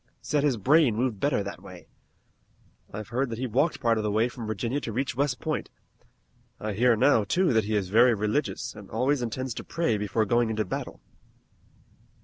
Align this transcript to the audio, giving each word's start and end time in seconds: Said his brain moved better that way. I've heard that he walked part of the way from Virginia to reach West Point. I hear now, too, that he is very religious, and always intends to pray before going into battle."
Said 0.19 0.43
his 0.43 0.57
brain 0.57 0.95
moved 0.95 1.19
better 1.19 1.43
that 1.43 1.61
way. 1.61 1.87
I've 2.91 3.09
heard 3.09 3.29
that 3.29 3.37
he 3.37 3.45
walked 3.45 3.79
part 3.79 3.99
of 3.99 4.03
the 4.03 4.09
way 4.09 4.29
from 4.29 4.47
Virginia 4.47 4.79
to 4.81 4.91
reach 4.91 5.15
West 5.15 5.39
Point. 5.39 5.69
I 6.59 6.73
hear 6.73 6.95
now, 6.95 7.23
too, 7.23 7.53
that 7.53 7.65
he 7.65 7.75
is 7.75 7.89
very 7.89 8.15
religious, 8.15 8.73
and 8.73 8.89
always 8.89 9.21
intends 9.21 9.53
to 9.53 9.63
pray 9.63 9.99
before 9.99 10.25
going 10.25 10.49
into 10.49 10.65
battle." 10.65 11.01